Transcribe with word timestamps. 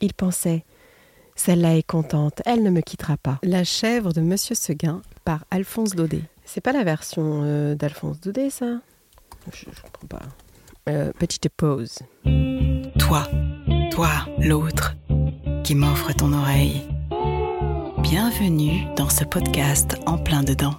Il 0.00 0.14
pensait 0.14 0.64
Celle-là 1.34 1.76
est 1.76 1.82
contente, 1.82 2.42
elle 2.46 2.62
ne 2.62 2.70
me 2.70 2.80
quittera 2.80 3.16
pas. 3.16 3.38
La 3.42 3.64
chèvre 3.64 4.12
de 4.12 4.20
Monsieur 4.20 4.54
Seguin 4.54 5.02
par 5.24 5.44
Alphonse 5.50 5.94
Daudet. 5.94 6.22
C'est 6.44 6.60
pas 6.60 6.72
la 6.72 6.84
version 6.84 7.42
euh, 7.44 7.74
d'Alphonse 7.74 8.20
Daudet, 8.20 8.50
ça? 8.50 8.80
Je 9.52 9.68
ne 9.68 9.74
comprends 9.74 10.06
pas. 10.08 10.22
Euh, 10.88 11.12
petite 11.18 11.48
pause. 11.50 11.98
Toi, 12.98 13.28
toi, 13.90 14.08
l'autre, 14.38 14.96
qui 15.64 15.74
m'offre 15.74 16.12
ton 16.14 16.32
oreille. 16.32 16.82
Bienvenue 17.98 18.86
dans 18.96 19.08
ce 19.08 19.24
podcast 19.24 19.96
en 20.06 20.18
plein 20.18 20.42
dedans. 20.42 20.74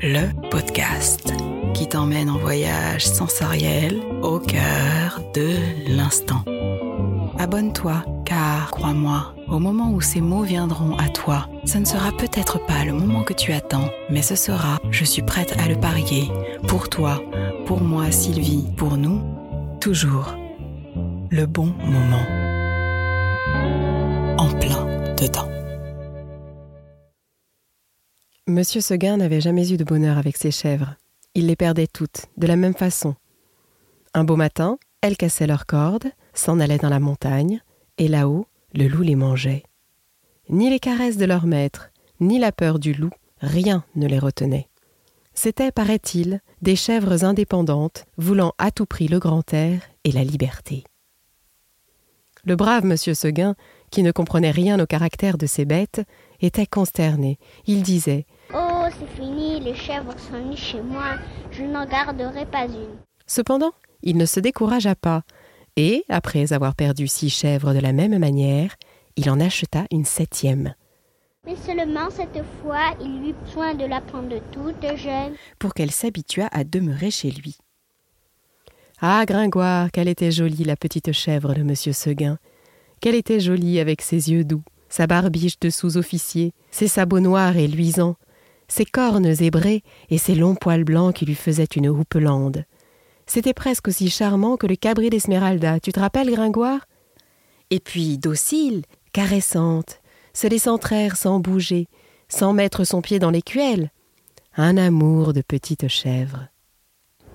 Le 0.00 0.30
podcast 0.50 1.32
qui 1.74 1.88
t'emmène 1.88 2.30
en 2.30 2.38
voyage 2.38 3.06
sensoriel 3.06 4.00
au 4.22 4.38
cœur 4.38 5.20
de 5.34 5.56
l'instant. 5.88 6.44
Abonne-toi, 7.40 8.04
car, 8.24 8.72
crois-moi, 8.72 9.32
au 9.46 9.60
moment 9.60 9.92
où 9.92 10.00
ces 10.00 10.20
mots 10.20 10.42
viendront 10.42 10.96
à 10.96 11.08
toi, 11.08 11.48
ce 11.64 11.78
ne 11.78 11.84
sera 11.84 12.10
peut-être 12.10 12.66
pas 12.66 12.84
le 12.84 12.92
moment 12.92 13.22
que 13.22 13.32
tu 13.32 13.52
attends, 13.52 13.88
mais 14.10 14.22
ce 14.22 14.34
sera, 14.34 14.80
je 14.90 15.04
suis 15.04 15.22
prête 15.22 15.54
à 15.56 15.68
le 15.68 15.78
parier, 15.78 16.32
pour 16.66 16.88
toi, 16.88 17.22
pour 17.64 17.80
moi, 17.80 18.10
Sylvie, 18.10 18.66
pour 18.76 18.96
nous, 18.96 19.22
toujours, 19.80 20.34
le 21.30 21.46
bon 21.46 21.72
moment. 21.84 22.26
En 24.36 24.48
plein 24.58 25.14
dedans. 25.14 25.48
Monsieur 28.48 28.80
Seguin 28.80 29.18
n'avait 29.18 29.40
jamais 29.40 29.72
eu 29.72 29.76
de 29.76 29.84
bonheur 29.84 30.18
avec 30.18 30.36
ses 30.36 30.50
chèvres. 30.50 30.96
Il 31.36 31.46
les 31.46 31.56
perdait 31.56 31.86
toutes, 31.86 32.26
de 32.36 32.48
la 32.48 32.56
même 32.56 32.74
façon. 32.74 33.14
Un 34.12 34.24
beau 34.24 34.34
matin, 34.34 34.76
elles 35.02 35.16
cassaient 35.16 35.46
leurs 35.46 35.66
cordes, 35.66 36.10
s'en 36.38 36.60
allaient 36.60 36.78
dans 36.78 36.88
la 36.88 37.00
montagne, 37.00 37.60
et 37.98 38.08
là-haut, 38.08 38.46
le 38.74 38.86
loup 38.86 39.02
les 39.02 39.16
mangeait. 39.16 39.64
Ni 40.48 40.70
les 40.70 40.78
caresses 40.78 41.16
de 41.16 41.24
leur 41.24 41.46
maître, 41.46 41.90
ni 42.20 42.38
la 42.38 42.52
peur 42.52 42.78
du 42.78 42.94
loup, 42.94 43.10
rien 43.40 43.84
ne 43.96 44.06
les 44.06 44.18
retenait. 44.18 44.68
C'étaient, 45.34 45.72
paraît-il, 45.72 46.40
des 46.62 46.76
chèvres 46.76 47.24
indépendantes, 47.24 48.06
voulant 48.16 48.54
à 48.58 48.70
tout 48.70 48.86
prix 48.86 49.08
le 49.08 49.18
grand 49.18 49.52
air 49.52 49.82
et 50.04 50.12
la 50.12 50.24
liberté. 50.24 50.84
Le 52.44 52.56
brave 52.56 52.84
monsieur 52.84 53.14
Seguin, 53.14 53.54
qui 53.90 54.02
ne 54.02 54.12
comprenait 54.12 54.50
rien 54.50 54.80
au 54.80 54.86
caractère 54.86 55.38
de 55.38 55.46
ces 55.46 55.64
bêtes, 55.64 56.02
était 56.40 56.66
consterné. 56.66 57.38
Il 57.66 57.82
disait 57.82 58.26
Oh, 58.54 58.86
c'est 58.98 59.20
fini, 59.20 59.60
les 59.60 59.74
chèvres 59.74 60.14
sont 60.18 60.56
chez 60.56 60.80
moi, 60.80 61.16
je 61.50 61.64
n'en 61.64 61.86
garderai 61.86 62.46
pas 62.46 62.64
une. 62.64 62.96
Cependant, 63.26 63.72
il 64.02 64.16
ne 64.16 64.26
se 64.26 64.40
découragea 64.40 64.94
pas, 64.94 65.22
et, 65.78 66.04
après 66.08 66.52
avoir 66.52 66.74
perdu 66.74 67.06
six 67.06 67.30
chèvres 67.30 67.72
de 67.72 67.78
la 67.78 67.92
même 67.92 68.18
manière, 68.18 68.74
il 69.16 69.30
en 69.30 69.38
acheta 69.38 69.84
une 69.92 70.04
septième. 70.04 70.74
Mais 71.46 71.54
seulement 71.54 72.10
cette 72.10 72.44
fois, 72.60 72.96
il 73.00 73.30
eut 73.30 73.34
soin 73.52 73.74
de 73.74 73.84
la 73.84 74.00
prendre 74.00 74.40
toute 74.50 74.96
jeune. 74.96 75.34
Pour 75.60 75.74
qu'elle 75.74 75.92
s'habituât 75.92 76.48
à 76.50 76.64
demeurer 76.64 77.12
chez 77.12 77.30
lui. 77.30 77.58
Ah, 79.00 79.24
Gringoire, 79.24 79.92
qu'elle 79.92 80.08
était 80.08 80.32
jolie, 80.32 80.64
la 80.64 80.74
petite 80.74 81.12
chèvre 81.12 81.54
de 81.54 81.62
monsieur 81.62 81.92
Seguin. 81.92 82.38
Qu'elle 83.00 83.14
était 83.14 83.38
jolie 83.38 83.78
avec 83.78 84.02
ses 84.02 84.32
yeux 84.32 84.42
doux, 84.42 84.64
sa 84.88 85.06
barbiche 85.06 85.60
de 85.60 85.70
sous-officier, 85.70 86.52
ses 86.72 86.88
sabots 86.88 87.20
noirs 87.20 87.56
et 87.56 87.68
luisants, 87.68 88.16
ses 88.66 88.84
cornes 88.84 89.32
zébrées 89.32 89.84
et 90.10 90.18
ses 90.18 90.34
longs 90.34 90.56
poils 90.56 90.82
blancs 90.82 91.14
qui 91.14 91.24
lui 91.24 91.36
faisaient 91.36 91.68
une 91.76 91.88
houppelande. 91.88 92.64
C'était 93.28 93.52
presque 93.52 93.88
aussi 93.88 94.08
charmant 94.08 94.56
que 94.56 94.66
le 94.66 94.74
cabri 94.74 95.10
d'Esmeralda. 95.10 95.80
Tu 95.80 95.92
te 95.92 96.00
rappelles, 96.00 96.30
Gringoire? 96.30 96.86
Et 97.68 97.78
puis 97.78 98.16
docile, 98.16 98.82
caressante, 99.12 100.00
se 100.32 100.46
laissant 100.46 100.78
traire 100.78 101.14
sans 101.16 101.38
bouger, 101.38 101.88
sans 102.28 102.54
mettre 102.54 102.84
son 102.84 103.02
pied 103.02 103.18
dans 103.18 103.30
l'écuelle. 103.30 103.90
Un 104.56 104.78
amour 104.78 105.34
de 105.34 105.42
petite 105.42 105.88
chèvre. 105.88 106.48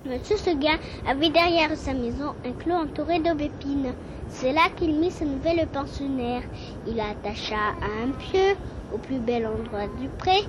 Monsieur 0.04 0.36
Seguin 0.36 0.78
avait 1.06 1.30
derrière 1.30 1.76
sa 1.76 1.94
maison 1.94 2.34
un 2.44 2.52
clos 2.52 2.74
entouré 2.74 3.20
d'aubépines. 3.20 3.94
C'est 4.30 4.52
là 4.52 4.70
qu'il 4.76 4.98
mit 4.98 5.12
sa 5.12 5.24
nouvelle 5.24 5.64
pensionnaire. 5.68 6.42
Il 6.88 6.98
attacha 6.98 7.70
à 7.80 8.02
un 8.04 8.10
pieu, 8.10 8.56
au 8.92 8.98
plus 8.98 9.20
bel 9.20 9.46
endroit 9.46 9.86
du 10.00 10.08
pré, 10.18 10.42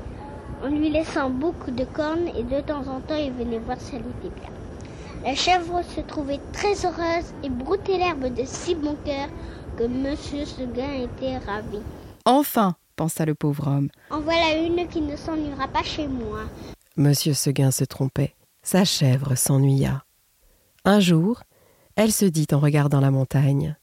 en 0.64 0.70
lui 0.70 0.90
laissant 0.90 1.30
beaucoup 1.30 1.70
de 1.70 1.86
cornes 1.86 2.30
et 2.36 2.42
de 2.42 2.62
temps 2.62 2.88
en 2.88 3.00
temps 3.00 3.16
il 3.16 3.32
venait 3.32 3.60
voir 3.60 3.80
si 3.80 3.96
elle 3.96 4.02
était 4.02 4.36
bien. 4.40 4.50
La 5.26 5.34
chèvre 5.34 5.82
se 5.96 6.02
trouvait 6.02 6.40
très 6.54 6.86
heureuse 6.86 7.34
et 7.44 7.50
broutait 7.50 7.98
l'herbe 7.98 8.32
de 8.32 8.44
si 8.46 8.76
bon 8.76 8.96
cœur 9.04 9.28
que 9.76 9.88
Monsieur 9.88 10.46
Seguin 10.46 10.94
était 10.94 11.40
ravi. 11.40 11.80
Enfin, 12.26 12.76
pensa 12.96 13.26
le 13.26 13.34
pauvre 13.34 13.68
homme. 13.68 13.90
En 14.12 14.20
voilà 14.20 14.56
une 14.56 14.88
qui 14.88 15.02
ne 15.02 15.16
s'ennuiera 15.16 15.68
pas 15.68 15.82
chez 15.82 16.08
moi. 16.08 16.42
Monsieur 16.96 17.34
Seguin 17.34 17.72
se 17.72 17.86
trompait. 17.86 18.36
Sa 18.62 18.86
chèvre 18.86 19.34
s'ennuya. 19.34 20.04
Un 20.86 21.00
jour, 21.00 21.42
elle 21.96 22.12
se 22.12 22.26
dit 22.26 22.48
en 22.52 22.60
regardant 22.60 23.02
la 23.02 23.10
montagne. 23.10 23.76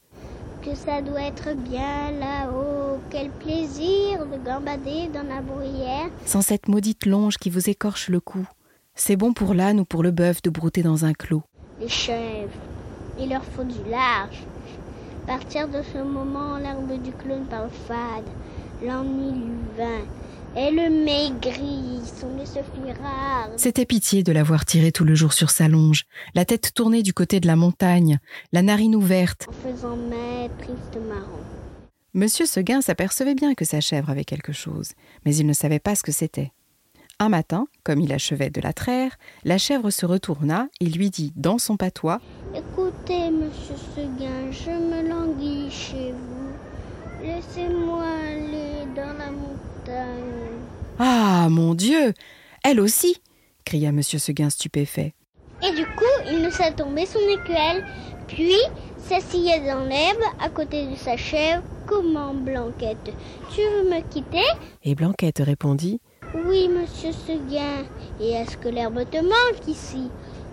Que 0.64 0.76
ça 0.76 1.02
doit 1.02 1.22
être 1.22 1.56
bien 1.56 2.12
là-haut. 2.20 3.00
Quel 3.10 3.30
plaisir 3.30 4.26
de 4.26 4.36
gambader 4.44 5.08
dans 5.12 5.26
la 5.28 5.40
bruyère. 5.40 6.08
Sans 6.24 6.40
cette 6.40 6.68
maudite 6.68 7.04
longe 7.04 7.38
qui 7.38 7.50
vous 7.50 7.68
écorche 7.68 8.10
le 8.10 8.20
cou. 8.20 8.46
C'est 8.94 9.16
bon 9.16 9.32
pour 9.32 9.54
l'âne 9.54 9.80
ou 9.80 9.84
pour 9.84 10.02
le 10.02 10.10
bœuf 10.10 10.42
de 10.42 10.50
brouter 10.50 10.82
dans 10.82 11.04
un 11.04 11.12
clos. 11.12 11.42
Les 11.80 11.88
chèvres, 11.88 12.50
il 13.18 13.30
leur 13.30 13.44
faut 13.44 13.64
du 13.64 13.90
large. 13.90 14.42
Partir 15.26 15.68
de 15.68 15.82
ce 15.92 15.98
moment, 15.98 16.58
l'herbe 16.58 17.02
du 17.02 17.12
clone 17.12 17.46
parle 17.46 17.70
fade. 17.88 18.24
L'ennui 18.84 19.32
lui 19.32 19.54
vint. 19.78 20.04
Elle 20.54 20.74
maigrit, 21.04 22.02
son 22.20 22.28
nez 22.36 22.44
se 22.44 22.58
rare. 23.02 23.48
C'était 23.56 23.86
pitié 23.86 24.22
de 24.22 24.32
l'avoir 24.32 24.66
tiré 24.66 24.92
tout 24.92 25.04
le 25.04 25.14
jour 25.14 25.32
sur 25.32 25.48
sa 25.48 25.66
longe, 25.66 26.04
la 26.34 26.44
tête 26.44 26.74
tournée 26.74 27.02
du 27.02 27.14
côté 27.14 27.40
de 27.40 27.46
la 27.46 27.56
montagne, 27.56 28.18
la 28.52 28.60
narine 28.60 28.94
ouverte. 28.94 29.46
En 29.48 29.70
faisant 29.70 29.96
maître 29.96 30.54
triste 30.58 30.98
marron. 31.08 31.40
Monsieur 32.12 32.44
Seguin 32.44 32.82
s'apercevait 32.82 33.34
bien 33.34 33.54
que 33.54 33.64
sa 33.64 33.80
chèvre 33.80 34.10
avait 34.10 34.24
quelque 34.24 34.52
chose, 34.52 34.92
mais 35.24 35.34
il 35.34 35.46
ne 35.46 35.54
savait 35.54 35.78
pas 35.78 35.94
ce 35.94 36.02
que 36.02 36.12
c'était. 36.12 36.52
Un 37.18 37.28
matin, 37.28 37.68
comme 37.84 38.00
il 38.00 38.12
achevait 38.12 38.50
de 38.50 38.60
la 38.60 38.72
traire, 38.72 39.16
la 39.44 39.58
chèvre 39.58 39.90
se 39.90 40.04
retourna 40.06 40.68
et 40.80 40.86
lui 40.86 41.10
dit 41.10 41.32
dans 41.36 41.58
son 41.58 41.76
patois 41.76 42.20
Écoutez, 42.54 43.30
monsieur 43.30 43.76
Seguin, 43.94 44.50
je 44.50 44.70
me 44.70 45.08
languis 45.08 45.70
chez 45.70 46.12
vous. 46.12 47.22
Laissez-moi 47.24 48.04
aller 48.28 48.86
dans 48.96 49.16
la 49.16 49.30
montagne. 49.30 50.58
Ah, 50.98 51.46
mon 51.48 51.74
Dieu 51.74 52.12
Elle 52.64 52.80
aussi 52.80 53.16
cria 53.64 53.92
monsieur 53.92 54.18
Seguin 54.18 54.50
stupéfait. 54.50 55.14
Et 55.62 55.70
du 55.76 55.84
coup, 55.86 56.04
il 56.26 56.42
laissa 56.42 56.72
tomber 56.72 57.06
son 57.06 57.20
écuelle, 57.20 57.86
puis 58.26 58.56
s'asseyait 58.98 59.60
dans 59.60 59.84
l'herbe 59.84 60.22
à 60.40 60.48
côté 60.48 60.86
de 60.86 60.96
sa 60.96 61.16
chèvre. 61.16 61.62
Comment, 61.86 62.34
Blanquette? 62.34 63.12
Tu 63.54 63.60
veux 63.60 63.88
me 63.88 64.00
quitter? 64.10 64.42
Et 64.82 64.96
Blanquette 64.96 65.38
répondit 65.44 66.00
Oui, 66.34 66.68
monsieur 66.68 67.12
Seguin. 67.12 67.84
Et 68.20 68.30
est-ce 68.30 68.56
que 68.56 68.68
l'herbe 68.68 69.04
te 69.10 69.18
manque 69.18 69.68
ici? 69.68 70.08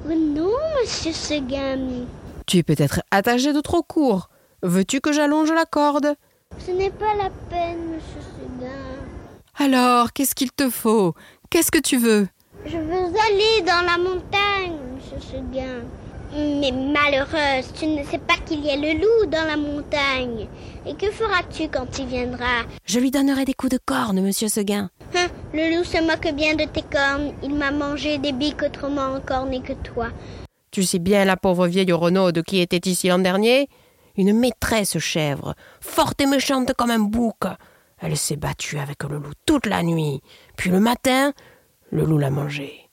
Oh 0.05 0.13
non, 0.13 0.51
monsieur 0.79 1.13
Seguin. 1.13 2.05
Tu 2.45 2.57
es 2.57 2.63
peut-être 2.63 3.01
attaché 3.11 3.53
de 3.53 3.61
trop 3.61 3.81
court. 3.81 4.29
Veux-tu 4.61 4.99
que 4.99 5.13
j'allonge 5.13 5.51
la 5.51 5.65
corde? 5.65 6.15
Ce 6.57 6.71
n'est 6.71 6.89
pas 6.89 7.15
la 7.15 7.29
peine, 7.49 7.77
monsieur 7.93 8.21
Seguin. 8.21 8.67
Alors, 9.57 10.11
qu'est-ce 10.13 10.35
qu'il 10.35 10.51
te 10.51 10.69
faut? 10.69 11.13
Qu'est-ce 11.49 11.71
que 11.71 11.79
tu 11.79 11.97
veux? 11.97 12.27
Je 12.65 12.77
veux 12.77 13.05
aller 13.27 13.61
dans 13.65 13.85
la 13.85 13.97
montagne, 13.97 14.77
monsieur 14.95 15.19
Seguin. 15.19 15.83
Mais 16.35 16.71
malheureuse, 16.71 17.73
tu 17.73 17.87
ne 17.87 18.03
sais 18.03 18.19
pas 18.19 18.35
qu'il 18.45 18.63
y 18.63 18.69
a 18.69 18.75
le 18.75 18.99
loup 18.99 19.25
dans 19.31 19.47
la 19.47 19.57
montagne. 19.57 20.47
Et 20.85 20.93
que 20.93 21.09
feras-tu 21.09 21.69
quand 21.69 21.97
il 21.97 22.05
viendra? 22.05 22.63
Je 22.85 22.99
lui 22.99 23.11
donnerai 23.11 23.45
des 23.45 23.53
coups 23.53 23.71
de 23.71 23.79
corne, 23.83 24.21
monsieur 24.21 24.47
Seguin. 24.47 24.89
Hein, 25.15 25.27
le 25.53 25.75
loup 25.75 25.83
se 25.83 25.97
moque 25.97 26.33
bien 26.35 26.55
de 26.55 26.65
tes 26.65 26.81
cornes. 26.83 27.33
Il 27.43 27.55
m'a 27.55 27.71
mangé 27.71 28.17
des 28.17 28.31
biques 28.31 28.63
autrement 28.63 29.13
encornées 29.15 29.61
que 29.61 29.73
toi. 29.73 30.09
Tu 30.71 30.83
sais 30.83 30.99
bien 30.99 31.25
la 31.25 31.37
pauvre 31.37 31.67
vieille 31.67 31.91
Renaud 31.91 32.31
qui 32.45 32.59
était 32.59 32.89
ici 32.89 33.07
l'an 33.07 33.19
dernier? 33.19 33.67
Une 34.17 34.33
maîtresse 34.33 34.99
chèvre, 34.99 35.55
forte 35.81 36.21
et 36.21 36.25
méchante 36.25 36.73
comme 36.73 36.91
un 36.91 36.99
bouc. 36.99 37.45
Elle 38.01 38.17
s'est 38.17 38.35
battue 38.35 38.77
avec 38.77 39.03
le 39.03 39.17
loup 39.17 39.33
toute 39.45 39.65
la 39.65 39.81
nuit. 39.81 40.21
Puis 40.55 40.69
le 40.69 40.79
matin, 40.79 41.33
le 41.91 42.03
loup 42.03 42.17
l'a 42.17 42.29
mangée. 42.29 42.89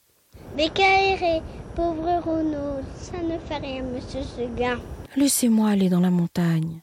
Mais 0.55 0.69
qu'aéré, 0.69 1.41
pauvre 1.75 2.21
Renaud, 2.25 2.81
ça 2.95 3.17
ne 3.21 3.37
fait 3.37 3.57
rien, 3.57 3.83
monsieur 3.83 4.21
Seguin. 4.23 4.79
Laissez-moi 5.15 5.69
aller 5.69 5.89
dans 5.89 5.99
la 5.99 6.09
montagne. 6.09 6.81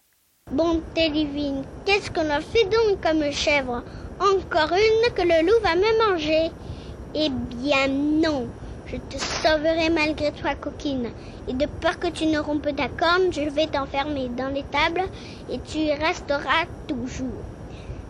Bonté 0.52 1.11
divine, 1.11 1.64
qu'est-ce 1.85 2.11
qu'on 2.11 2.29
a 2.31 2.41
fait 2.41 2.64
donc 2.64 3.00
comme 3.00 3.29
chèvre? 3.32 3.82
Encore 4.20 4.73
une 4.73 5.12
que 5.14 5.23
le 5.23 5.44
loup 5.44 5.61
va 5.62 5.75
me 5.75 6.11
manger 6.11 6.50
Eh 7.14 7.31
bien 7.31 7.88
non, 7.88 8.46
Je 8.87 8.96
te 8.99 9.19
sauverai 9.19 9.88
malgré 9.91 10.31
toi, 10.32 10.55
coquine. 10.55 11.08
Et 11.49 11.55
de 11.55 11.67
peur 11.67 11.99
que 11.99 12.08
tu 12.08 12.26
ne 12.26 12.38
rompes 12.38 12.76
ta 12.76 12.88
corne, 12.88 13.32
je 13.32 13.49
vais 13.49 13.67
t'enfermer 13.67 14.29
dans 14.29 14.49
l'étable 14.49 15.02
et 15.50 15.58
tu 15.61 15.79
y 15.79 15.93
resteras 15.94 16.67
toujours. 16.87 17.43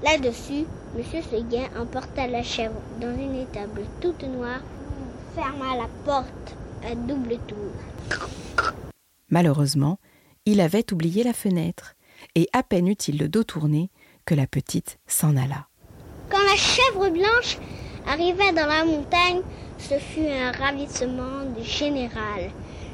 Là-dessus, 0.02 0.66
Monsieur 0.98 1.22
Seguin 1.22 1.68
emporta 1.80 2.26
la 2.26 2.42
chèvre 2.42 2.80
dans 3.00 3.16
une 3.16 3.36
étable 3.36 3.82
toute 4.00 4.24
noire, 4.24 4.60
ferma 5.34 5.76
la 5.76 5.88
porte 6.04 6.56
à 6.84 6.94
double 6.94 7.38
tour. 7.46 8.18
Malheureusement, 9.30 9.98
il 10.44 10.60
avait 10.60 10.92
oublié 10.92 11.22
la 11.24 11.32
fenêtre, 11.32 11.94
et 12.34 12.48
à 12.52 12.62
peine 12.62 12.88
eut-il 12.88 13.18
le 13.18 13.28
dos 13.28 13.44
tourné 13.44 13.90
que 14.24 14.34
la 14.34 14.46
petite 14.46 14.98
s'en 15.06 15.36
alla. 15.36 15.66
Quand 16.30 16.42
la 16.42 16.56
chèvre 16.56 17.10
blanche 17.10 17.58
arriva 18.06 18.52
dans 18.52 18.66
la 18.66 18.84
montagne, 18.84 19.42
ce 19.78 19.94
fut 19.98 20.26
un 20.26 20.52
ravissement 20.52 21.44
général. 21.62 22.50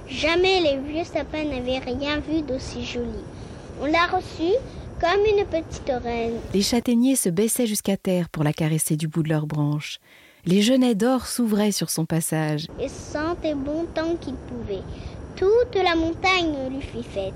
Jamais 0.08 0.60
les 0.60 0.78
vieux 0.78 1.04
sapins 1.04 1.44
n'avaient 1.44 1.78
rien 1.78 2.18
vu 2.18 2.42
d'aussi 2.42 2.84
joli. 2.84 3.24
On 3.80 3.86
l'a 3.86 4.06
reçue 4.06 4.56
comme 5.00 5.24
une 5.24 5.44
petite 5.46 5.90
reine. 6.02 6.38
Les 6.52 6.62
châtaigniers 6.62 7.16
se 7.16 7.28
baissaient 7.28 7.66
jusqu'à 7.66 7.96
terre 7.96 8.28
pour 8.28 8.44
la 8.44 8.52
caresser 8.52 8.96
du 8.96 9.08
bout 9.08 9.22
de 9.22 9.28
leurs 9.28 9.46
branches. 9.46 9.98
Les 10.44 10.62
genêts 10.62 10.94
d'or 10.94 11.26
s'ouvraient 11.26 11.72
sur 11.72 11.90
son 11.90 12.06
passage. 12.06 12.66
Et 12.80 12.88
sentait 12.88 13.54
bon 13.54 13.86
tant 13.94 14.16
qu'il 14.16 14.34
pouvait. 14.34 14.82
Toute 15.36 15.76
la 15.82 15.94
montagne 15.94 16.54
lui 16.70 16.82
fit 16.82 17.02
fête. 17.02 17.34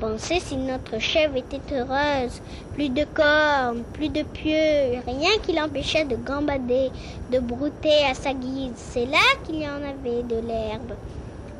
Pensez 0.00 0.40
si 0.40 0.56
notre 0.56 0.98
chèvre 0.98 1.36
était 1.36 1.60
heureuse. 1.72 2.40
Plus 2.74 2.88
de 2.88 3.04
cornes, 3.04 3.82
plus 3.92 4.08
de 4.08 4.22
pieux, 4.22 5.00
rien 5.06 5.30
qui 5.42 5.52
l'empêchait 5.52 6.04
de 6.04 6.16
gambader, 6.16 6.90
de 7.30 7.38
brouter 7.38 8.04
à 8.04 8.14
sa 8.14 8.34
guise. 8.34 8.72
C'est 8.74 9.06
là 9.06 9.22
qu'il 9.44 9.56
y 9.56 9.68
en 9.68 9.76
avait 9.76 10.22
de 10.22 10.46
l'herbe. 10.46 10.94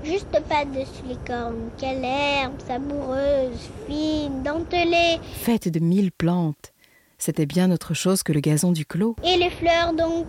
Juste 0.05 0.39
pas 0.49 0.65
dessus 0.65 1.07
les 1.09 1.17
cornes. 1.27 1.71
Quelle 1.79 2.05
herbe 2.05 2.61
savoureuse, 2.67 3.71
fine, 3.87 4.43
dentelée. 4.43 5.19
Faite 5.33 5.69
de 5.69 5.81
mille 5.81 6.13
plantes. 6.13 6.73
C'était 7.17 7.47
bien 7.47 7.71
autre 7.71 7.95
chose 7.95 8.23
que 8.23 8.33
le 8.33 8.41
gazon 8.41 8.73
du 8.73 8.85
clos. 8.85 9.17
Et 9.25 9.39
les 9.39 9.49
fleurs 9.49 9.95
donc 9.95 10.27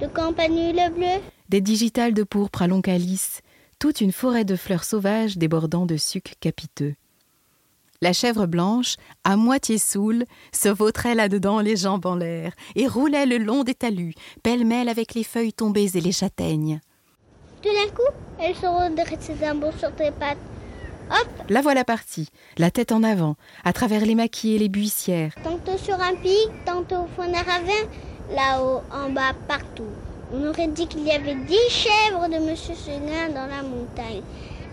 De 0.00 0.06
campanule 0.06 0.80
bleue 0.96 1.22
Des 1.48 1.60
digitales 1.60 2.14
de 2.14 2.24
pourpre 2.24 2.62
à 2.62 2.66
long 2.66 2.80
calice. 2.80 3.42
Toute 3.78 4.00
une 4.00 4.12
forêt 4.12 4.44
de 4.44 4.56
fleurs 4.56 4.84
sauvages 4.84 5.36
débordant 5.36 5.86
de 5.86 5.96
sucs 5.96 6.34
capiteux. 6.40 6.94
La 8.04 8.12
chèvre 8.12 8.44
blanche, 8.44 8.96
à 9.24 9.34
moitié 9.34 9.78
saoule, 9.78 10.26
se 10.52 10.68
vautrait 10.68 11.14
là-dedans 11.14 11.60
les 11.60 11.74
jambes 11.74 12.04
en 12.04 12.16
l'air 12.16 12.52
et 12.76 12.86
roulait 12.86 13.24
le 13.24 13.38
long 13.38 13.64
des 13.64 13.72
talus, 13.72 14.12
pêle-mêle 14.42 14.90
avec 14.90 15.14
les 15.14 15.24
feuilles 15.24 15.54
tombées 15.54 15.96
et 15.96 16.02
les 16.02 16.12
châtaignes. 16.12 16.80
Tout 17.62 17.70
d'un 17.70 17.90
coup, 17.94 18.14
elle 18.38 18.54
se 18.54 18.66
redressait 18.66 19.36
d'un 19.36 19.54
bond 19.54 19.72
sur 19.78 19.90
tes 19.94 20.10
pattes. 20.10 20.36
Hop 21.10 21.28
La 21.48 21.62
voilà 21.62 21.82
partie, 21.82 22.28
la 22.58 22.70
tête 22.70 22.92
en 22.92 23.02
avant, 23.02 23.36
à 23.64 23.72
travers 23.72 24.04
les 24.04 24.14
maquis 24.14 24.54
et 24.54 24.58
les 24.58 24.68
buissières. 24.68 25.34
Tantôt 25.42 25.78
sur 25.78 25.94
un 25.94 26.14
pic, 26.16 26.50
tantôt 26.66 27.04
au 27.04 27.08
fond 27.16 27.32
d'un 27.32 27.38
ravin, 27.38 27.88
là-haut, 28.32 28.82
en 28.92 29.12
bas, 29.12 29.32
partout. 29.48 29.88
On 30.30 30.46
aurait 30.46 30.68
dit 30.68 30.86
qu'il 30.88 31.06
y 31.06 31.10
avait 31.10 31.36
dix 31.36 31.70
chèvres 31.70 32.28
de 32.28 32.50
Monsieur 32.50 32.74
Seguin 32.74 33.28
dans 33.28 33.46
la 33.46 33.62
montagne. 33.62 34.22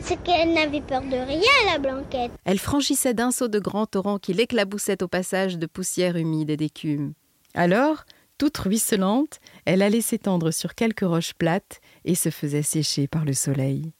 C'est 0.03 0.21
qu'elle 0.23 0.53
n'avait 0.53 0.81
peur 0.81 1.01
de 1.01 1.15
rien, 1.15 1.71
la 1.71 1.77
blanquette. 1.77 2.31
Elle 2.45 2.59
franchissait 2.59 3.13
d'un 3.13 3.31
saut 3.31 3.47
de 3.47 3.59
grands 3.59 3.85
torrents 3.85 4.19
qui 4.19 4.33
l'éclaboussaient 4.33 5.03
au 5.03 5.07
passage 5.07 5.57
de 5.57 5.65
poussière 5.65 6.17
humide 6.17 6.49
et 6.49 6.57
d'écume. 6.57 7.13
Alors, 7.53 8.03
toute 8.37 8.57
ruisselante, 8.57 9.39
elle 9.65 9.81
allait 9.81 10.01
s'étendre 10.01 10.51
sur 10.51 10.73
quelques 10.73 11.01
roches 11.01 11.33
plates 11.33 11.79
et 12.05 12.15
se 12.15 12.29
faisait 12.29 12.63
sécher 12.63 13.07
par 13.07 13.25
le 13.25 13.33
soleil. 13.33 13.91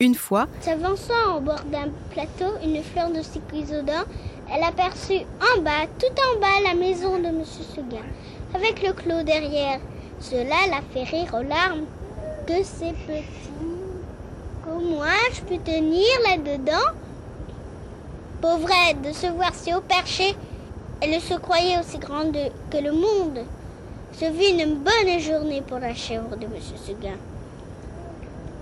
Une 0.00 0.14
fois, 0.14 0.46
s'avançant 0.60 1.38
au 1.38 1.40
bord 1.40 1.64
d'un 1.72 1.88
plateau, 2.10 2.52
une 2.62 2.82
fleur 2.82 3.10
de 3.10 3.22
cyclisodon, 3.22 4.04
elle 4.52 4.62
aperçut 4.62 5.24
en 5.40 5.62
bas, 5.62 5.86
tout 5.98 6.06
en 6.06 6.40
bas, 6.40 6.60
la 6.62 6.74
maison 6.74 7.18
de 7.18 7.36
Monsieur 7.36 7.64
Seguin, 7.74 8.04
avec 8.54 8.82
le 8.82 8.92
clos 8.92 9.24
derrière. 9.24 9.80
Cela 10.20 10.66
la 10.70 10.82
fait 10.92 11.04
rire 11.04 11.34
aux 11.34 11.42
larmes. 11.42 11.86
Que 12.46 12.62
c'est 12.62 12.94
petit. 13.06 13.67
Comment 14.88 15.04
je 15.34 15.42
peux 15.42 15.62
tenir 15.62 16.06
là-dedans 16.26 16.94
Pauvrette, 18.40 19.02
de 19.02 19.12
se 19.12 19.26
voir 19.26 19.54
si 19.54 19.74
haut 19.74 19.82
perché, 19.82 20.34
elle 21.02 21.20
se 21.20 21.34
croyait 21.34 21.78
aussi 21.78 21.98
grande 21.98 22.34
que 22.70 22.78
le 22.78 22.92
monde. 22.92 23.44
Ce 24.12 24.24
fut 24.24 24.62
une 24.62 24.76
bonne 24.76 25.20
journée 25.20 25.60
pour 25.60 25.78
la 25.78 25.94
chèvre 25.94 26.34
de 26.36 26.44
M. 26.44 26.52
Seguin. 26.86 27.16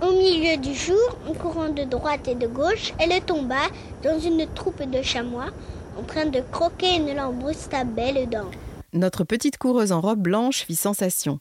Au 0.01 0.11
milieu 0.11 0.57
du 0.57 0.73
jour, 0.75 1.17
en 1.29 1.33
courant 1.33 1.69
de 1.69 1.83
droite 1.83 2.27
et 2.27 2.35
de 2.35 2.47
gauche, 2.47 2.93
elle 2.99 3.21
tomba 3.21 3.61
dans 4.03 4.19
une 4.19 4.45
troupe 4.53 4.83
de 4.83 5.01
chamois 5.01 5.51
en 5.97 6.03
train 6.03 6.25
de 6.25 6.41
croquer 6.51 6.97
une 6.97 7.15
lambrouste 7.15 7.73
à 7.73 7.85
belles 7.85 8.27
dents. 8.27 8.51
Notre 8.91 9.23
petite 9.23 9.57
coureuse 9.57 9.93
en 9.93 10.01
robe 10.01 10.19
blanche 10.19 10.65
fit 10.65 10.75
sensation. 10.75 11.39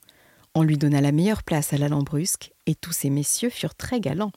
On 0.55 0.63
lui 0.63 0.79
donna 0.79 1.01
la 1.01 1.13
meilleure 1.13 1.43
place 1.43 1.73
à 1.73 1.77
la 1.77 1.89
lambrusque 1.89 2.53
et 2.67 2.77
tous 2.77 2.93
ces 2.93 3.11
messieurs 3.11 3.51
furent 3.51 3.75
très 3.75 3.99
galants. 3.99 4.33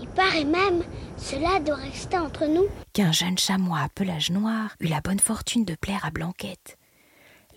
Il 0.00 0.08
paraît 0.08 0.44
même, 0.44 0.82
cela 1.16 1.60
doit 1.60 1.76
rester 1.76 2.18
entre 2.18 2.46
nous, 2.46 2.66
qu'un 2.92 3.12
jeune 3.12 3.38
chamois 3.38 3.80
à 3.80 3.88
pelage 3.88 4.30
noir 4.30 4.74
eut 4.80 4.86
la 4.86 5.00
bonne 5.00 5.18
fortune 5.20 5.64
de 5.64 5.74
plaire 5.74 6.04
à 6.04 6.10
Blanquette. 6.10 6.78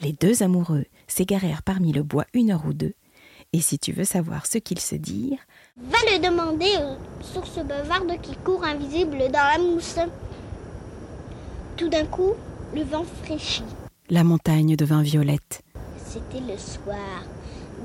Les 0.01 0.13
deux 0.13 0.43
amoureux 0.43 0.85
s'égarèrent 1.07 1.63
parmi 1.63 1.93
le 1.93 2.03
bois 2.03 2.25
une 2.33 2.51
heure 2.51 2.65
ou 2.65 2.73
deux, 2.73 2.93
et 3.53 3.61
si 3.61 3.77
tu 3.77 3.91
veux 3.91 4.03
savoir 4.03 4.45
ce 4.45 4.57
qu'ils 4.57 4.79
se 4.79 4.95
dirent, 4.95 5.39
va 5.77 5.97
le 6.11 6.19
demander 6.19 6.71
aux 6.81 7.23
sources 7.23 7.63
bavardes 7.63 8.19
qui 8.21 8.35
courent 8.37 8.65
invisibles 8.65 9.31
dans 9.31 9.47
la 9.51 9.59
mousse. 9.59 9.99
Tout 11.77 11.89
d'un 11.89 12.05
coup, 12.05 12.33
le 12.75 12.83
vent 12.83 13.05
fraîchit. 13.23 13.63
La 14.09 14.23
montagne 14.23 14.75
devint 14.75 15.01
violette. 15.01 15.61
C'était 16.05 16.41
le 16.41 16.57
soir. 16.57 17.23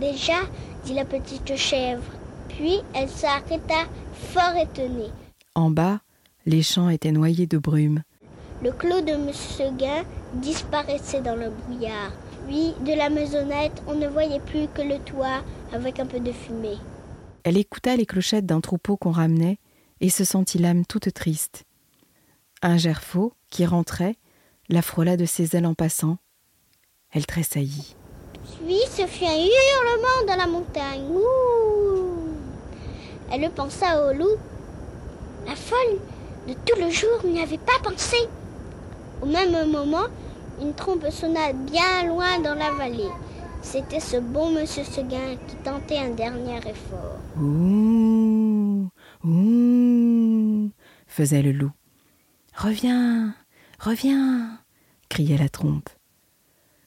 Déjà, 0.01 0.41
dit 0.85 0.95
la 0.95 1.05
petite 1.05 1.55
chèvre. 1.57 2.03
Puis 2.49 2.81
elle 2.95 3.09
s'arrêta 3.09 3.87
fort 4.19 4.57
étonnée. 4.57 5.11
En 5.55 5.71
bas, 5.71 6.01
les 6.47 6.63
champs 6.63 6.89
étaient 6.89 7.13
noyés 7.13 7.47
de 7.47 7.59
brume. 7.59 8.03
Le 8.63 8.73
clos 8.73 9.01
de 9.01 9.11
M. 9.13 9.33
Seguin 9.33 10.05
disparaissait 10.35 11.21
dans 11.21 11.37
le 11.37 11.51
brouillard. 11.51 12.13
Puis, 12.47 12.75
de 12.85 12.97
la 12.97 13.11
maisonnette, 13.11 13.83
on 13.87 13.95
ne 13.95 14.09
voyait 14.09 14.41
plus 14.41 14.67
que 14.75 14.83
le 14.83 14.99
toit 15.01 15.43
avec 15.73 16.01
un 16.01 16.07
peu 16.07 16.19
de 16.19 16.33
fumée. 16.33 16.79
Elle 17.45 17.57
écouta 17.57 17.95
les 17.97 18.07
clochettes 18.07 18.47
d'un 18.47 18.61
troupeau 18.61 18.97
qu'on 18.97 19.11
ramenait 19.11 19.59
et 20.01 20.11
se 20.11 20.25
sentit 20.25 20.59
l'âme 20.59 20.87
toute 20.87 21.13
triste. 21.13 21.65
Un 22.63 22.77
gerfaut, 22.77 23.33
qui 23.51 23.65
rentrait, 23.67 24.17
la 24.69 24.83
frôla 24.83 25.17
de 25.17 25.25
ses 25.25 25.57
ailes 25.57 25.67
en 25.67 25.75
passant. 25.75 26.19
Elle 27.13 27.27
tressaillit. 27.27 27.95
Puis 28.65 28.81
ce 28.91 29.07
fut 29.07 29.25
un 29.25 29.37
hurlement 29.37 30.27
dans 30.27 30.37
la 30.37 30.47
montagne. 30.47 31.05
Ouh 31.11 31.58
Elle 33.31 33.51
pensa 33.51 34.07
au 34.07 34.13
loup. 34.13 34.37
La 35.47 35.55
folle 35.55 35.99
de 36.47 36.55
tout 36.55 36.81
le 36.81 36.91
jour 36.91 37.25
n'y 37.25 37.41
avait 37.41 37.59
pas 37.59 37.79
pensé. 37.83 38.17
Au 39.21 39.27
même 39.27 39.71
moment, 39.71 40.07
une 40.61 40.73
trompe 40.73 41.09
sonna 41.11 41.53
bien 41.53 42.05
loin 42.07 42.39
dans 42.41 42.55
la 42.55 42.71
vallée. 42.73 43.11
C'était 43.63 44.01
ce 44.01 44.17
bon 44.17 44.51
monsieur 44.53 44.85
Seguin 44.85 45.37
qui 45.47 45.57
tentait 45.57 45.99
un 45.99 46.11
dernier 46.11 46.59
effort. 46.59 47.19
Ouh, 47.41 48.89
ouh, 49.25 50.71
faisait 51.07 51.43
le 51.43 51.53
loup. 51.53 51.73
Reviens, 52.57 53.35
reviens, 53.79 54.59
criait 55.09 55.37
la 55.37 55.49
trompe. 55.49 55.89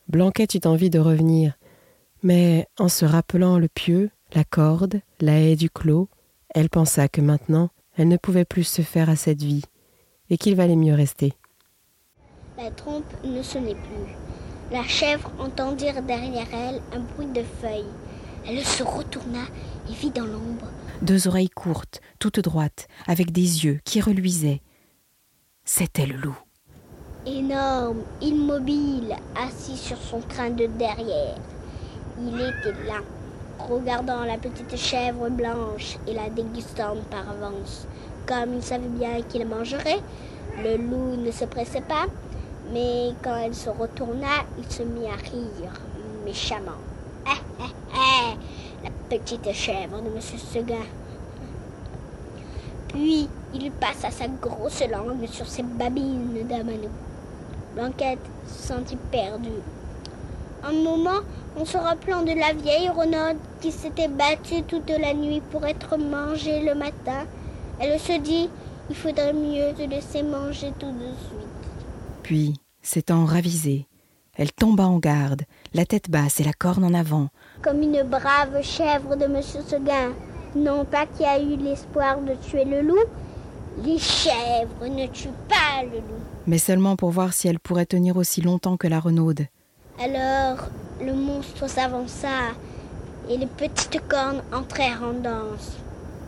Blanquette 0.07 0.55
eut 0.55 0.65
envie 0.67 0.89
de 0.89 0.99
revenir, 0.99 1.53
mais 2.23 2.67
en 2.79 2.89
se 2.89 3.05
rappelant 3.05 3.57
le 3.57 3.67
pieu, 3.67 4.09
la 4.33 4.43
corde, 4.43 5.01
la 5.19 5.39
haie 5.39 5.55
du 5.55 5.69
clos, 5.69 6.09
elle 6.53 6.69
pensa 6.69 7.07
que 7.07 7.21
maintenant 7.21 7.69
elle 7.97 8.07
ne 8.07 8.17
pouvait 8.17 8.45
plus 8.45 8.63
se 8.63 8.81
faire 8.81 9.09
à 9.09 9.15
cette 9.15 9.41
vie, 9.41 9.63
et 10.29 10.37
qu'il 10.37 10.55
valait 10.55 10.75
mieux 10.75 10.93
rester. 10.93 11.33
La 12.57 12.71
trompe 12.71 13.11
ne 13.23 13.43
sonnait 13.43 13.75
plus. 13.75 14.15
La 14.71 14.83
chèvre 14.83 15.31
entendit 15.39 15.91
derrière 16.07 16.47
elle 16.53 16.81
un 16.93 17.01
bruit 17.01 17.27
de 17.27 17.43
feuilles. 17.43 17.85
Elle 18.47 18.63
se 18.63 18.83
retourna 18.83 19.43
et 19.89 19.93
vit 19.93 20.11
dans 20.11 20.25
l'ombre 20.25 20.67
deux 21.01 21.27
oreilles 21.27 21.49
courtes, 21.49 22.01
toutes 22.19 22.39
droites, 22.39 22.87
avec 23.07 23.31
des 23.31 23.65
yeux 23.65 23.79
qui 23.83 24.01
reluisaient. 24.01 24.61
C'était 25.65 26.05
le 26.05 26.15
loup. 26.15 26.37
Énorme, 27.25 28.01
immobile, 28.21 29.15
assis 29.35 29.77
sur 29.77 29.97
son 29.97 30.21
train 30.21 30.49
de 30.49 30.65
derrière. 30.65 31.37
Il 32.19 32.35
était 32.35 32.87
là, 32.87 33.01
regardant 33.69 34.23
la 34.23 34.37
petite 34.37 34.75
chèvre 34.75 35.29
blanche 35.29 35.97
et 36.07 36.13
la 36.13 36.29
dégustant 36.29 36.95
par 37.09 37.29
avance. 37.29 37.87
Comme 38.25 38.55
il 38.55 38.63
savait 38.63 38.87
bien 38.87 39.21
qu'il 39.21 39.47
mangerait, 39.47 39.99
le 40.63 40.77
loup 40.77 41.15
ne 41.17 41.31
se 41.31 41.45
pressait 41.45 41.81
pas, 41.81 42.05
mais 42.73 43.13
quand 43.23 43.35
elle 43.37 43.55
se 43.55 43.69
retourna, 43.69 44.45
il 44.57 44.71
se 44.71 44.83
mit 44.83 45.07
à 45.07 45.15
rire 45.15 45.73
méchamment. 46.25 46.71
La 48.83 48.89
petite 49.09 49.51
chèvre 49.53 50.01
de 50.01 50.09
Monsieur 50.09 50.37
Seguin. 50.37 50.85
Puis 52.87 53.27
il 53.53 53.71
passe 53.71 54.03
à 54.05 54.11
sa 54.11 54.27
grosse 54.27 54.83
langue 54.89 55.27
sur 55.27 55.47
ses 55.47 55.63
babines 55.63 56.47
d'Amano. 56.47 56.89
Blanquette 57.75 58.19
se 58.47 58.67
sentit 58.67 58.97
perdue. 59.11 59.49
Un 60.63 60.73
moment, 60.73 61.21
en 61.59 61.65
se 61.65 61.77
rappelant 61.77 62.21
de 62.21 62.31
la 62.31 62.53
vieille 62.53 62.89
Renaud 62.89 63.37
qui 63.59 63.71
s'était 63.71 64.07
battue 64.07 64.63
toute 64.63 64.89
la 64.89 65.13
nuit 65.13 65.41
pour 65.51 65.65
être 65.65 65.97
mangée 65.97 66.61
le 66.63 66.75
matin, 66.75 67.25
elle 67.79 67.99
se 67.99 68.19
dit 68.19 68.49
il 68.89 68.95
faudrait 68.95 69.33
mieux 69.33 69.73
te 69.73 69.83
laisser 69.83 70.23
manger 70.23 70.73
tout 70.79 70.91
de 70.91 71.11
suite. 71.27 71.71
Puis, 72.23 72.53
s'étant 72.81 73.25
ravisée, 73.25 73.87
elle 74.35 74.51
tomba 74.51 74.85
en 74.85 74.97
garde, 74.97 75.43
la 75.73 75.85
tête 75.85 76.09
basse 76.09 76.39
et 76.39 76.43
la 76.43 76.53
corne 76.53 76.83
en 76.83 76.93
avant. 76.93 77.29
Comme 77.61 77.81
une 77.81 78.03
brave 78.03 78.61
chèvre 78.63 79.15
de 79.15 79.27
Monsieur 79.27 79.61
Seguin, 79.65 80.13
non 80.55 80.85
pas 80.85 81.05
qui 81.05 81.23
a 81.25 81.39
eu 81.39 81.55
l'espoir 81.57 82.21
de 82.21 82.33
tuer 82.35 82.65
le 82.65 82.81
loup, 82.81 83.05
les 83.83 83.97
chèvres 83.97 84.87
ne 84.87 85.07
tuent 85.07 85.29
pas 85.47 85.83
le 85.83 85.97
loup. 85.97 86.21
Mais 86.47 86.57
seulement 86.57 86.95
pour 86.95 87.11
voir 87.11 87.33
si 87.33 87.47
elle 87.47 87.59
pourrait 87.59 87.85
tenir 87.85 88.17
aussi 88.17 88.41
longtemps 88.41 88.77
que 88.77 88.87
la 88.87 88.99
renaude. 88.99 89.47
Alors 90.03 90.69
le 90.99 91.13
monstre 91.13 91.69
s'avança 91.69 92.55
et 93.29 93.37
les 93.37 93.45
petites 93.45 94.01
cornes 94.07 94.41
entrèrent 94.51 95.03
en 95.03 95.13
danse. 95.13 95.77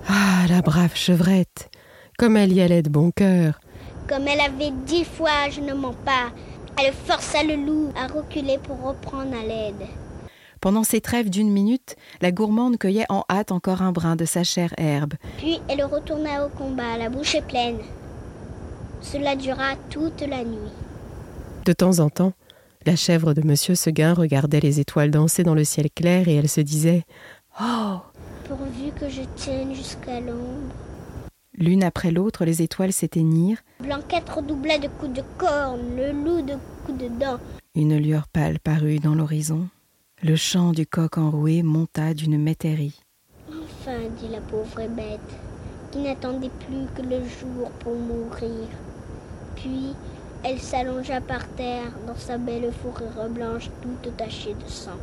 Ah, 0.07 0.45
la 0.47 0.61
brave 0.61 0.95
chevrette 0.95 1.71
Comme 2.19 2.37
elle 2.37 2.53
y 2.53 2.61
allait 2.61 2.83
de 2.83 2.89
bon 2.89 3.09
cœur 3.09 3.59
Comme 4.07 4.27
elle 4.27 4.41
avait 4.41 4.73
dix 4.85 5.05
fois 5.05 5.49
je 5.49 5.61
ne 5.61 5.73
mens 5.73 5.95
pas, 6.05 6.31
elle 6.79 6.93
força 6.93 7.41
le 7.41 7.55
loup 7.55 7.91
à 7.95 8.05
reculer 8.05 8.59
pour 8.59 8.79
reprendre 8.79 9.35
haleine. 9.35 9.87
Pendant 10.61 10.83
ces 10.83 11.01
trêves 11.01 11.31
d'une 11.31 11.51
minute, 11.51 11.95
la 12.21 12.31
gourmande 12.31 12.77
cueillait 12.77 13.09
en 13.09 13.23
hâte 13.29 13.51
encore 13.51 13.81
un 13.81 13.91
brin 13.91 14.15
de 14.15 14.25
sa 14.25 14.43
chère 14.43 14.73
herbe. 14.77 15.15
Puis 15.37 15.59
elle 15.67 15.83
retourna 15.83 16.45
au 16.45 16.49
combat, 16.49 16.97
la 16.97 17.09
bouche 17.09 17.37
pleine. 17.47 17.79
Cela 19.01 19.35
dura 19.35 19.75
toute 19.89 20.21
la 20.21 20.43
nuit. 20.43 20.71
De 21.65 21.73
temps 21.73 21.99
en 21.99 22.09
temps, 22.09 22.33
la 22.85 22.95
chèvre 22.95 23.33
de 23.33 23.41
Monsieur 23.45 23.75
Seguin 23.75 24.13
regardait 24.13 24.59
les 24.59 24.79
étoiles 24.79 25.11
danser 25.11 25.43
dans 25.43 25.55
le 25.55 25.63
ciel 25.63 25.89
clair 25.89 26.27
et 26.27 26.35
elle 26.35 26.49
se 26.49 26.61
disait 26.61 27.03
Oh 27.61 27.97
Pourvu 28.47 28.91
que 28.99 29.09
je 29.09 29.21
tienne 29.35 29.73
jusqu'à 29.73 30.19
l'ombre. 30.19 30.73
L'une 31.57 31.83
après 31.83 32.11
l'autre, 32.11 32.45
les 32.45 32.61
étoiles 32.61 32.91
s'éteignirent. 32.91 33.61
Blanquette 33.79 34.29
redoubla 34.29 34.79
de 34.79 34.87
coups 34.87 35.13
de 35.13 35.23
corne, 35.37 35.95
le 35.95 36.11
loup 36.11 36.41
de 36.41 36.55
coups 36.85 36.97
de 36.97 37.07
dents. 37.07 37.39
Une 37.75 37.97
lueur 37.97 38.27
pâle 38.27 38.59
parut 38.59 38.99
dans 38.99 39.15
l'horizon. 39.15 39.67
Le 40.21 40.35
chant 40.35 40.71
du 40.71 40.85
coq 40.87 41.17
enroué 41.17 41.63
monta 41.63 42.13
d'une 42.13 42.41
métairie. 42.41 42.99
Enfin, 43.49 43.99
dit 44.19 44.29
la 44.29 44.41
pauvre 44.41 44.87
bête, 44.89 45.19
qui 45.91 45.99
n'attendait 45.99 46.51
plus 46.67 46.87
que 46.95 47.07
le 47.07 47.19
jour 47.23 47.69
pour 47.79 47.95
mourir. 47.95 48.67
Puis 49.55 49.93
elle 50.43 50.59
s'allongea 50.59 51.21
par 51.21 51.47
terre 51.49 51.91
dans 52.05 52.15
sa 52.15 52.37
belle 52.37 52.71
fourrure 52.73 53.29
blanche 53.29 53.69
toute 53.81 54.17
tachée 54.17 54.53
de 54.53 54.69
sang. 54.69 54.99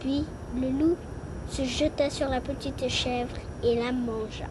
Puis 0.00 0.24
le 0.58 0.70
loup 0.70 0.96
se 1.50 1.62
jeta 1.64 2.08
sur 2.08 2.28
la 2.28 2.40
petite 2.40 2.88
chèvre 2.88 3.36
et 3.62 3.76
la 3.76 3.92
mangea. 3.92 4.46